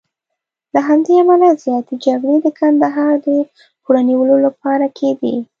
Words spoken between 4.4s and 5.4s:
لپاره کېدې.